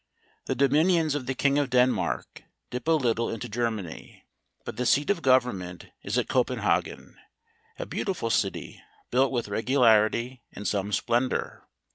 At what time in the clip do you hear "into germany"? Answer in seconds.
3.29-4.25